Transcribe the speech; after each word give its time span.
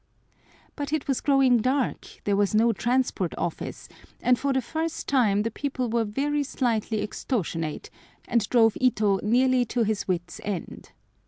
But 0.75 0.91
it 0.91 1.07
was 1.07 1.21
growing 1.21 1.57
dark, 1.59 2.07
there 2.23 2.35
was 2.35 2.55
no 2.55 2.73
Transport 2.73 3.35
Office, 3.37 3.87
and 4.19 4.39
for 4.39 4.51
the 4.51 4.59
first 4.59 5.07
time 5.07 5.43
the 5.43 5.51
people 5.51 5.91
were 5.91 6.05
very 6.05 6.41
slightly 6.41 7.03
extortionate, 7.03 7.91
and 8.27 8.49
drove 8.49 8.75
Ito 8.81 9.19
nearly 9.21 9.63
to 9.65 9.83
his 9.83 10.07
wits' 10.07 10.41
end. 10.43 10.89